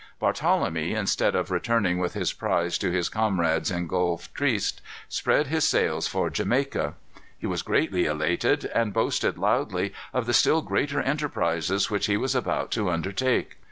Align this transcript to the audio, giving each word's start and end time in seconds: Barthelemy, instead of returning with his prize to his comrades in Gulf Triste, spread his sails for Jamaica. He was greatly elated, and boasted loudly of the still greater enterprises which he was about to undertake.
Barthelemy, 0.19 0.93
instead 0.95 1.35
of 1.35 1.51
returning 1.51 1.99
with 1.99 2.15
his 2.15 2.33
prize 2.33 2.79
to 2.79 2.89
his 2.89 3.07
comrades 3.07 3.69
in 3.69 3.85
Gulf 3.85 4.33
Triste, 4.33 4.81
spread 5.07 5.45
his 5.45 5.63
sails 5.63 6.07
for 6.07 6.31
Jamaica. 6.31 6.95
He 7.37 7.45
was 7.45 7.61
greatly 7.61 8.05
elated, 8.05 8.65
and 8.73 8.93
boasted 8.93 9.37
loudly 9.37 9.93
of 10.11 10.25
the 10.25 10.33
still 10.33 10.63
greater 10.63 10.99
enterprises 11.01 11.91
which 11.91 12.07
he 12.07 12.17
was 12.17 12.33
about 12.33 12.71
to 12.71 12.89
undertake. 12.89 13.57